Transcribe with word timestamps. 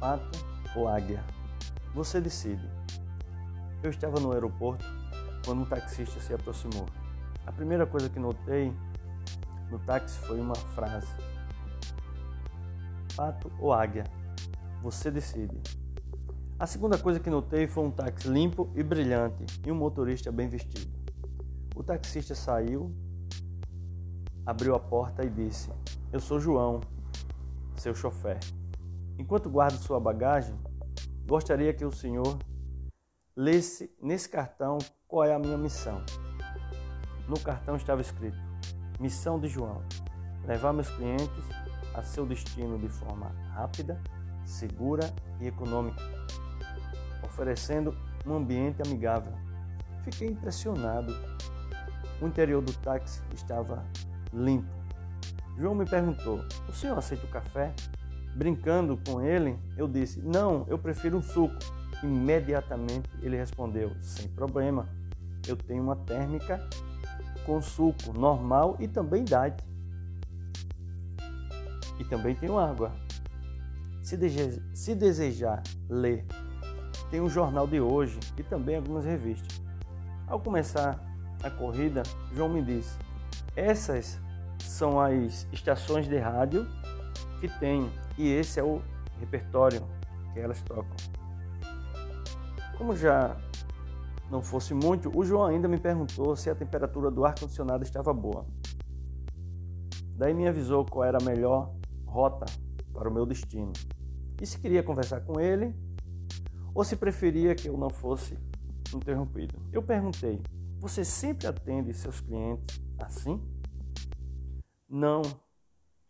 pato 0.00 0.38
ou 0.74 0.88
águia? 0.88 1.22
Você 1.94 2.20
decide. 2.20 2.66
Eu 3.82 3.90
estava 3.90 4.18
no 4.18 4.32
aeroporto 4.32 4.84
quando 5.44 5.60
um 5.60 5.66
taxista 5.66 6.18
se 6.20 6.32
aproximou. 6.32 6.86
A 7.46 7.52
primeira 7.52 7.86
coisa 7.86 8.08
que 8.08 8.18
notei 8.18 8.72
no 9.70 9.78
táxi 9.78 10.18
foi 10.20 10.40
uma 10.40 10.54
frase: 10.54 11.14
Pato 13.14 13.52
ou 13.58 13.72
águia? 13.72 14.04
Você 14.82 15.10
decide. 15.10 15.60
A 16.58 16.66
segunda 16.66 16.98
coisa 16.98 17.20
que 17.20 17.28
notei 17.28 17.66
foi 17.66 17.84
um 17.84 17.90
táxi 17.90 18.28
limpo 18.28 18.70
e 18.74 18.82
brilhante 18.82 19.44
e 19.66 19.70
um 19.70 19.74
motorista 19.74 20.32
bem 20.32 20.48
vestido. 20.48 20.90
O 21.76 21.82
taxista 21.82 22.34
saiu, 22.34 22.94
abriu 24.46 24.74
a 24.74 24.80
porta 24.80 25.24
e 25.24 25.30
disse: 25.30 25.70
Eu 26.12 26.20
sou 26.20 26.40
João, 26.40 26.80
seu 27.76 27.94
chofer. 27.94 28.38
Enquanto 29.20 29.50
guardo 29.50 29.76
sua 29.76 30.00
bagagem, 30.00 30.58
gostaria 31.28 31.74
que 31.74 31.84
o 31.84 31.92
senhor 31.92 32.38
lesse 33.36 33.94
nesse 34.00 34.26
cartão 34.26 34.78
qual 35.06 35.24
é 35.24 35.34
a 35.34 35.38
minha 35.38 35.58
missão. 35.58 36.02
No 37.28 37.38
cartão 37.38 37.76
estava 37.76 38.00
escrito: 38.00 38.38
Missão 38.98 39.38
de 39.38 39.46
João: 39.46 39.82
levar 40.46 40.72
meus 40.72 40.88
clientes 40.88 41.44
a 41.94 42.02
seu 42.02 42.24
destino 42.24 42.78
de 42.78 42.88
forma 42.88 43.28
rápida, 43.52 44.00
segura 44.42 45.12
e 45.38 45.48
econômica, 45.48 46.00
oferecendo 47.22 47.94
um 48.24 48.32
ambiente 48.32 48.80
amigável. 48.80 49.34
Fiquei 50.02 50.28
impressionado. 50.28 51.12
O 52.22 52.26
interior 52.26 52.62
do 52.62 52.72
táxi 52.72 53.22
estava 53.34 53.84
limpo. 54.32 54.72
João 55.58 55.74
me 55.74 55.84
perguntou: 55.84 56.40
O 56.66 56.72
senhor 56.72 56.96
aceita 56.96 57.26
o 57.26 57.30
café? 57.30 57.74
Brincando 58.34 58.98
com 59.06 59.20
ele, 59.20 59.58
eu 59.76 59.88
disse: 59.88 60.20
Não, 60.20 60.64
eu 60.68 60.78
prefiro 60.78 61.18
um 61.18 61.22
suco. 61.22 61.56
Imediatamente 62.02 63.10
ele 63.20 63.36
respondeu: 63.36 63.92
Sem 64.00 64.28
problema, 64.28 64.88
eu 65.46 65.56
tenho 65.56 65.82
uma 65.82 65.96
térmica 65.96 66.60
com 67.44 67.60
suco 67.60 68.12
normal 68.12 68.76
e 68.78 68.86
também 68.86 69.24
diet. 69.24 69.62
E 71.98 72.04
também 72.04 72.34
tenho 72.34 72.58
água. 72.58 72.92
Se, 74.02 74.16
desejar, 74.16 74.62
se 74.74 74.94
desejar 74.94 75.62
ler, 75.88 76.24
tem 77.10 77.20
um 77.20 77.28
jornal 77.28 77.66
de 77.66 77.80
hoje 77.80 78.18
e 78.38 78.42
também 78.42 78.76
algumas 78.76 79.04
revistas. 79.04 79.60
Ao 80.26 80.40
começar 80.40 80.98
a 81.42 81.50
corrida, 81.50 82.02
João 82.32 82.48
me 82.48 82.62
disse: 82.62 82.96
Essas 83.54 84.18
são 84.60 85.00
as 85.00 85.46
estações 85.52 86.08
de 86.08 86.16
rádio 86.18 86.66
que 87.40 87.48
tem 87.58 87.90
e 88.20 88.28
esse 88.28 88.60
é 88.60 88.62
o 88.62 88.82
repertório 89.18 89.82
que 90.34 90.40
elas 90.40 90.60
tocam. 90.60 90.94
Como 92.76 92.94
já 92.94 93.34
não 94.30 94.42
fosse 94.42 94.74
muito, 94.74 95.10
o 95.18 95.24
João 95.24 95.46
ainda 95.46 95.66
me 95.66 95.78
perguntou 95.78 96.36
se 96.36 96.50
a 96.50 96.54
temperatura 96.54 97.10
do 97.10 97.24
ar-condicionado 97.24 97.82
estava 97.82 98.12
boa. 98.12 98.46
Daí 100.16 100.34
me 100.34 100.46
avisou 100.46 100.84
qual 100.84 101.04
era 101.04 101.16
a 101.18 101.24
melhor 101.24 101.74
rota 102.04 102.44
para 102.92 103.08
o 103.08 103.12
meu 103.12 103.24
destino. 103.24 103.72
E 104.40 104.44
se 104.44 104.58
queria 104.58 104.82
conversar 104.82 105.22
com 105.22 105.40
ele 105.40 105.74
ou 106.74 106.84
se 106.84 106.96
preferia 106.96 107.54
que 107.54 107.68
eu 107.68 107.76
não 107.78 107.88
fosse 107.88 108.36
interrompido. 108.94 109.58
Eu 109.72 109.82
perguntei: 109.82 110.42
Você 110.78 111.06
sempre 111.06 111.46
atende 111.46 111.94
seus 111.94 112.20
clientes 112.20 112.82
assim? 112.98 113.40
Não, 114.86 115.22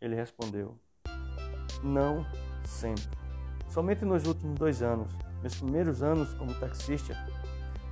ele 0.00 0.16
respondeu. 0.16 0.76
Não 1.82 2.26
sempre. 2.64 3.04
Somente 3.68 4.04
nos 4.04 4.26
últimos 4.26 4.58
dois 4.58 4.82
anos, 4.82 5.12
meus 5.40 5.54
primeiros 5.54 6.02
anos 6.02 6.34
como 6.34 6.52
taxista, 6.54 7.16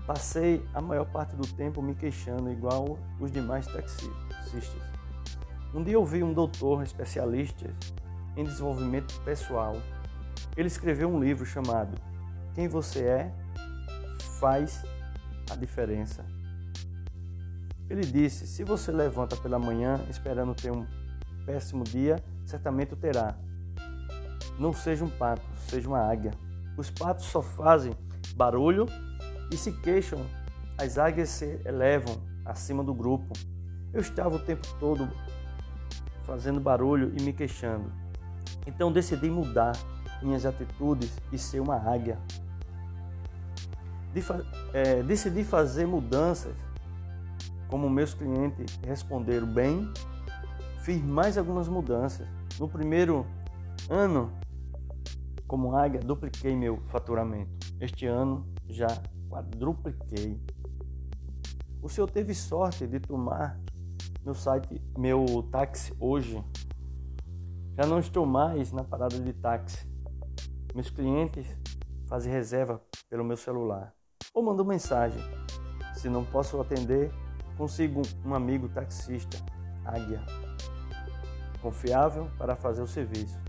passei 0.06 0.64
a 0.74 0.80
maior 0.80 1.06
parte 1.06 1.36
do 1.36 1.46
tempo 1.46 1.80
me 1.80 1.94
queixando 1.94 2.50
igual 2.50 2.98
os 3.20 3.30
demais 3.30 3.66
taxistas. 3.66 4.18
Um 5.74 5.82
dia 5.82 5.98
ouvi 5.98 6.22
um 6.22 6.32
doutor 6.32 6.82
especialista 6.82 7.70
em 8.36 8.44
desenvolvimento 8.44 9.14
pessoal. 9.20 9.76
Ele 10.56 10.66
escreveu 10.66 11.08
um 11.08 11.20
livro 11.20 11.44
chamado 11.44 12.00
Quem 12.54 12.68
Você 12.68 13.04
É 13.04 13.32
Faz 14.40 14.82
a 15.50 15.56
Diferença. 15.56 16.24
Ele 17.90 18.02
disse: 18.02 18.46
Se 18.46 18.64
você 18.64 18.92
levanta 18.92 19.36
pela 19.36 19.58
manhã 19.58 20.00
esperando 20.08 20.54
ter 20.54 20.70
um 20.70 20.86
péssimo 21.44 21.84
dia, 21.84 22.22
certamente 22.44 22.94
o 22.94 22.96
terá. 22.96 23.36
Não 24.58 24.72
seja 24.72 25.04
um 25.04 25.08
pato, 25.08 25.42
seja 25.68 25.88
uma 25.88 26.00
águia. 26.00 26.32
Os 26.76 26.90
patos 26.90 27.26
só 27.26 27.40
fazem 27.40 27.92
barulho 28.34 28.86
e 29.52 29.56
se 29.56 29.72
queixam. 29.72 30.24
As 30.76 30.98
águias 30.98 31.28
se 31.28 31.60
elevam 31.64 32.16
acima 32.44 32.82
do 32.82 32.94
grupo. 32.94 33.32
Eu 33.92 34.00
estava 34.00 34.36
o 34.36 34.38
tempo 34.38 34.66
todo 34.78 35.08
fazendo 36.24 36.60
barulho 36.60 37.12
e 37.18 37.22
me 37.22 37.32
queixando. 37.32 37.90
Então 38.66 38.92
decidi 38.92 39.30
mudar 39.30 39.72
minhas 40.22 40.44
atitudes 40.44 41.10
e 41.32 41.38
ser 41.38 41.60
uma 41.60 41.76
águia. 41.76 42.18
É, 44.72 45.02
decidi 45.02 45.44
fazer 45.44 45.86
mudanças. 45.86 46.54
Como 47.68 47.88
meus 47.88 48.14
clientes 48.14 48.78
responderam 48.86 49.46
bem, 49.46 49.92
fiz 50.80 51.02
mais 51.02 51.36
algumas 51.38 51.68
mudanças. 51.68 52.26
No 52.58 52.68
primeiro 52.68 53.26
ano, 53.88 54.32
como 55.48 55.74
águia, 55.74 55.98
dupliquei 55.98 56.54
meu 56.54 56.76
faturamento. 56.88 57.50
Este 57.80 58.06
ano 58.06 58.46
já 58.68 58.86
quadrupliquei. 59.30 60.38
O 61.82 61.88
senhor 61.88 62.10
teve 62.10 62.34
sorte 62.34 62.86
de 62.86 63.00
tomar 63.00 63.58
meu 64.22 64.34
site, 64.34 64.82
meu 64.96 65.24
táxi 65.50 65.96
hoje. 65.98 66.44
Já 67.74 67.86
não 67.86 67.98
estou 67.98 68.26
mais 68.26 68.72
na 68.72 68.84
parada 68.84 69.18
de 69.18 69.32
táxi. 69.32 69.88
Meus 70.74 70.90
clientes 70.90 71.46
fazem 72.06 72.30
reserva 72.30 72.82
pelo 73.08 73.24
meu 73.24 73.36
celular 73.36 73.94
ou 74.34 74.42
mandam 74.42 74.66
mensagem. 74.66 75.22
Se 75.94 76.10
não 76.10 76.24
posso 76.24 76.60
atender, 76.60 77.10
consigo 77.56 78.02
um 78.24 78.34
amigo 78.34 78.68
taxista, 78.68 79.38
águia, 79.84 80.22
confiável 81.62 82.30
para 82.36 82.54
fazer 82.54 82.82
o 82.82 82.86
serviço. 82.86 83.47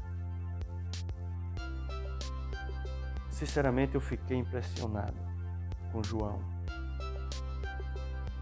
Sinceramente, 3.40 3.96
eu 3.96 4.02
fiquei 4.02 4.36
impressionado 4.36 5.18
com 5.94 6.04
João. 6.04 6.42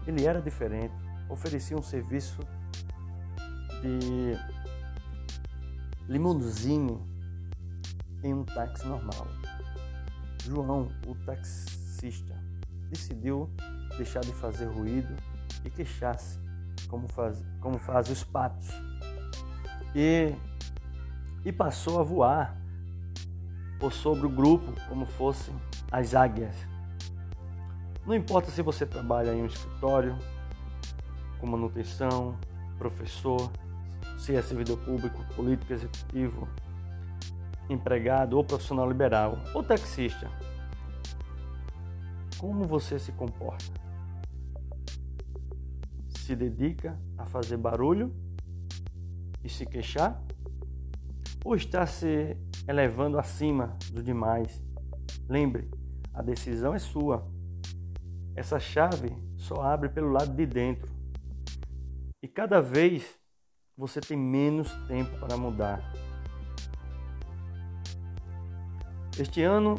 Ele 0.04 0.26
era 0.26 0.42
diferente, 0.42 0.92
oferecia 1.28 1.76
um 1.76 1.82
serviço 1.82 2.40
de 3.80 4.36
limusine 6.08 6.98
em 8.24 8.34
um 8.34 8.42
táxi 8.44 8.88
normal. 8.88 9.28
João, 10.44 10.90
o 11.06 11.14
taxista, 11.24 12.34
decidiu 12.90 13.48
deixar 13.96 14.22
de 14.22 14.32
fazer 14.32 14.64
ruído 14.64 15.14
e 15.64 15.70
queixar-se, 15.70 16.40
como 16.88 17.06
faz, 17.06 17.46
como 17.60 17.78
faz 17.78 18.10
os 18.10 18.24
patos, 18.24 18.68
e, 19.94 20.34
e 21.44 21.52
passou 21.52 22.00
a 22.00 22.02
voar 22.02 22.58
por 23.78 23.92
sobre 23.92 24.26
o 24.26 24.30
grupo 24.30 24.72
como 24.88 25.06
fossem 25.06 25.54
as 25.90 26.14
águias. 26.14 26.54
Não 28.06 28.14
importa 28.14 28.50
se 28.50 28.62
você 28.62 28.86
trabalha 28.86 29.34
em 29.34 29.42
um 29.42 29.46
escritório, 29.46 30.18
com 31.38 31.46
manutenção, 31.46 32.36
professor, 32.78 33.50
se 34.18 34.34
é 34.34 34.42
servidor 34.42 34.78
público, 34.78 35.22
político 35.34 35.72
executivo, 35.72 36.48
empregado 37.68 38.36
ou 38.36 38.44
profissional 38.44 38.88
liberal 38.88 39.38
ou 39.54 39.62
taxista. 39.62 40.30
Como 42.38 42.64
você 42.64 42.98
se 42.98 43.12
comporta? 43.12 43.78
Se 46.08 46.34
dedica 46.34 46.98
a 47.16 47.26
fazer 47.26 47.56
barulho 47.56 48.14
e 49.44 49.48
se 49.48 49.66
queixar? 49.66 50.22
Ou 51.44 51.54
está 51.54 51.86
se 51.86 52.36
elevando 52.68 53.18
acima 53.18 53.78
do 53.90 54.02
demais. 54.02 54.62
Lembre, 55.26 55.70
a 56.12 56.20
decisão 56.20 56.74
é 56.74 56.78
sua. 56.78 57.26
Essa 58.36 58.60
chave 58.60 59.16
só 59.38 59.62
abre 59.62 59.88
pelo 59.88 60.12
lado 60.12 60.34
de 60.34 60.44
dentro. 60.44 60.92
E 62.22 62.28
cada 62.28 62.60
vez 62.60 63.18
você 63.74 64.00
tem 64.00 64.18
menos 64.18 64.70
tempo 64.86 65.18
para 65.18 65.36
mudar. 65.36 65.92
Este 69.18 69.42
ano 69.42 69.76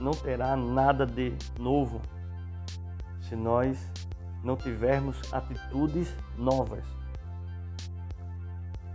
não 0.00 0.12
terá 0.12 0.56
nada 0.56 1.04
de 1.04 1.34
novo 1.58 2.00
se 3.20 3.36
nós 3.36 3.78
não 4.42 4.56
tivermos 4.56 5.32
atitudes 5.32 6.16
novas. 6.38 6.84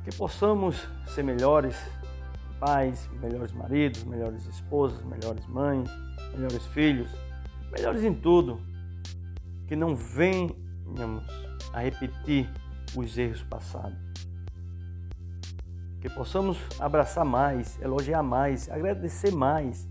Que 0.04 0.16
possamos 0.18 0.88
ser 1.08 1.24
melhores 1.24 1.76
pais, 2.60 3.10
melhores 3.22 3.52
maridos, 3.52 4.04
melhores 4.04 4.46
esposas, 4.48 5.02
melhores 5.04 5.46
mães, 5.48 5.90
melhores 6.34 6.66
filhos, 6.68 7.10
melhores 7.72 8.04
em 8.04 8.14
tudo. 8.14 8.60
Que 9.68 9.76
não 9.76 9.96
venhamos 9.96 11.26
a 11.74 11.80
repetir 11.80 12.50
os 12.96 13.18
erros 13.18 13.44
passados. 13.44 13.98
Que 16.00 16.10
possamos 16.10 16.58
abraçar 16.80 17.26
mais, 17.26 17.82
elogiar 17.82 18.22
mais, 18.22 18.70
agradecer 18.70 19.32
mais. 19.32 19.88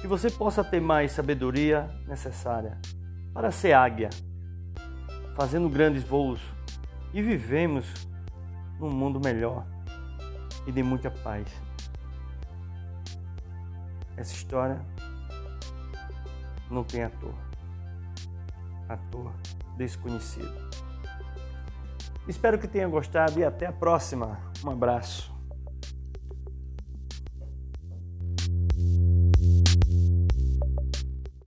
Que 0.00 0.06
você 0.06 0.30
possa 0.30 0.62
ter 0.62 0.80
mais 0.80 1.12
sabedoria 1.12 1.88
necessária 2.06 2.78
para 3.32 3.50
ser 3.50 3.72
águia, 3.72 4.10
fazendo 5.34 5.68
grandes 5.70 6.02
voos 6.02 6.40
e 7.14 7.22
vivemos 7.22 8.06
num 8.78 8.90
mundo 8.90 9.20
melhor 9.20 9.71
e 10.66 10.72
de 10.72 10.82
muita 10.82 11.10
paz. 11.10 11.46
Essa 14.16 14.34
história 14.34 14.80
não 16.70 16.84
tem 16.84 17.02
ator. 17.02 17.34
Ator 18.88 19.32
desconhecido. 19.76 20.70
Espero 22.28 22.58
que 22.58 22.68
tenha 22.68 22.86
gostado 22.86 23.38
e 23.38 23.44
até 23.44 23.66
a 23.66 23.72
próxima. 23.72 24.38
Um 24.64 24.70
abraço. 24.70 25.32